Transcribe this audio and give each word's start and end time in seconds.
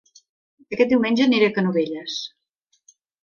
Aquest 0.77 0.89
diumenge 0.95 1.27
aniré 1.27 1.49
a 1.51 1.53
Canovelles 1.57 2.17